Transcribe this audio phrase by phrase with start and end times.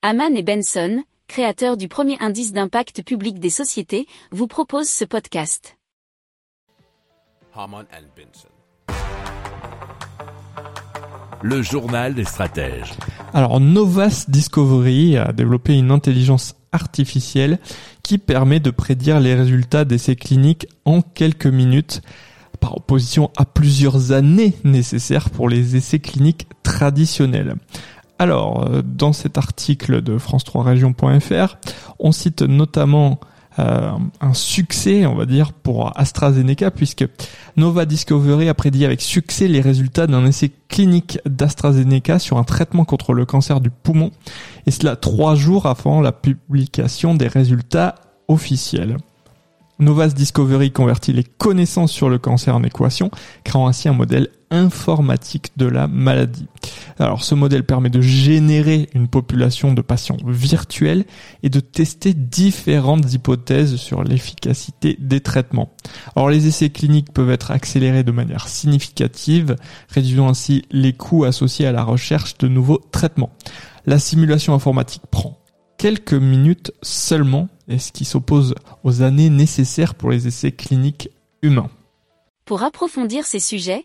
[0.00, 5.76] Haman et Benson, créateurs du premier indice d'impact public des sociétés, vous proposent ce podcast.
[7.52, 8.48] Haman and Benson.
[11.42, 12.92] Le journal des stratèges.
[13.34, 17.58] Alors Novas Discovery a développé une intelligence artificielle
[18.04, 22.02] qui permet de prédire les résultats d'essais cliniques en quelques minutes
[22.60, 27.56] par opposition à plusieurs années nécessaires pour les essais cliniques traditionnels.
[28.18, 31.56] Alors, euh, dans cet article de france3région.fr,
[31.98, 33.20] on cite notamment
[33.58, 37.06] euh, un succès, on va dire, pour AstraZeneca, puisque
[37.56, 42.84] Nova Discovery a prédit avec succès les résultats d'un essai clinique d'AstraZeneca sur un traitement
[42.84, 44.10] contre le cancer du poumon,
[44.66, 47.96] et cela trois jours avant la publication des résultats
[48.28, 48.96] officiels.
[49.80, 53.10] Novas Discovery convertit les connaissances sur le cancer en équation,
[53.44, 56.48] créant ainsi un modèle informatique de la maladie.
[56.98, 61.04] Alors ce modèle permet de générer une population de patients virtuels
[61.42, 65.70] et de tester différentes hypothèses sur l'efficacité des traitements.
[66.16, 69.56] Alors les essais cliniques peuvent être accélérés de manière significative,
[69.88, 73.30] réduisant ainsi les coûts associés à la recherche de nouveaux traitements.
[73.86, 75.38] La simulation informatique prend
[75.78, 81.10] quelques minutes seulement, et ce qui s'oppose aux années nécessaires pour les essais cliniques
[81.42, 81.70] humains.
[82.44, 83.84] Pour approfondir ces sujets,